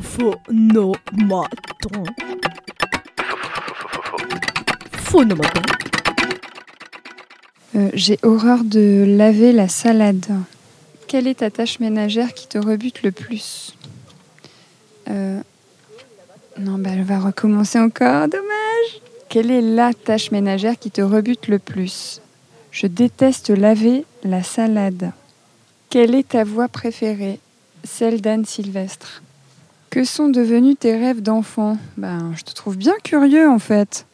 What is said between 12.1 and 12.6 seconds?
qui te